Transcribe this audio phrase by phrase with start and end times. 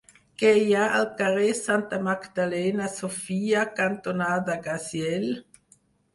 [0.43, 5.31] Què hi ha al carrer Santa Magdalena Sofia cantonada Gaziel?